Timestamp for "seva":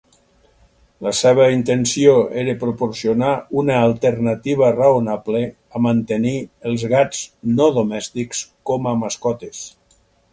1.17-1.43